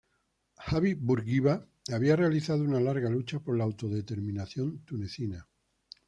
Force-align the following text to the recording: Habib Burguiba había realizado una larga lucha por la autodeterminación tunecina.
Habib 0.57 0.97
Burguiba 1.03 1.63
había 1.93 2.15
realizado 2.15 2.63
una 2.63 2.79
larga 2.79 3.07
lucha 3.07 3.39
por 3.39 3.55
la 3.55 3.65
autodeterminación 3.65 4.79
tunecina. 4.83 5.47